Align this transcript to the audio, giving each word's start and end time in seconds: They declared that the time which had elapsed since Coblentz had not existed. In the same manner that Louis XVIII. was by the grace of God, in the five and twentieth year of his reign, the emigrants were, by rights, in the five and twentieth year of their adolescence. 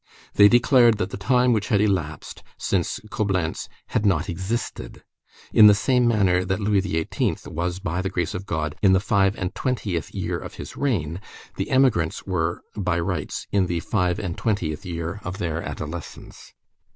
They 0.33 0.47
declared 0.47 0.95
that 0.97 1.11
the 1.11 1.15
time 1.15 1.53
which 1.53 1.67
had 1.67 1.79
elapsed 1.79 2.41
since 2.57 2.99
Coblentz 3.11 3.69
had 3.89 4.03
not 4.03 4.29
existed. 4.29 5.03
In 5.53 5.67
the 5.67 5.75
same 5.75 6.07
manner 6.07 6.43
that 6.43 6.59
Louis 6.59 6.79
XVIII. 6.81 7.35
was 7.45 7.77
by 7.77 8.01
the 8.01 8.09
grace 8.09 8.33
of 8.33 8.47
God, 8.47 8.75
in 8.81 8.93
the 8.93 8.99
five 8.99 9.35
and 9.37 9.53
twentieth 9.53 10.09
year 10.15 10.39
of 10.39 10.55
his 10.55 10.75
reign, 10.75 11.21
the 11.55 11.69
emigrants 11.69 12.25
were, 12.25 12.63
by 12.75 12.99
rights, 12.99 13.45
in 13.51 13.67
the 13.67 13.79
five 13.79 14.17
and 14.17 14.35
twentieth 14.35 14.87
year 14.87 15.19
of 15.23 15.37
their 15.37 15.61
adolescence. 15.61 16.51